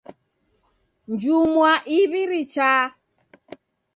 Njumwa 1.11 1.71
iw'i 1.97 2.23
richaa. 2.31 2.83